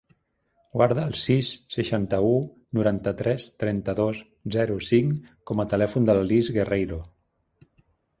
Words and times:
Guarda 0.75 1.01
el 1.07 1.11
sis, 1.23 1.49
seixanta-u, 1.73 2.31
noranta-tres, 2.77 3.45
trenta-dos, 3.63 4.21
zero, 4.55 4.79
cinc 4.87 5.29
com 5.51 5.61
a 5.61 5.67
telèfon 5.75 6.09
de 6.11 6.17
l'Alice 6.19 6.57
Guerreiro. 6.57 6.99